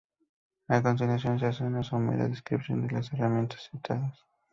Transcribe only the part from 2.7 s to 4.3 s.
de las herramientas citadas.